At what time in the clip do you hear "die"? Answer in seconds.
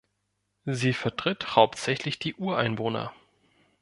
2.17-2.33